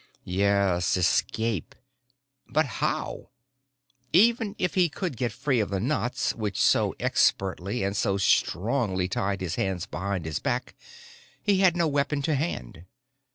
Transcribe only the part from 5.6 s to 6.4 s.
the knots